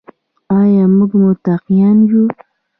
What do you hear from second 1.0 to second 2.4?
متقیان یو؟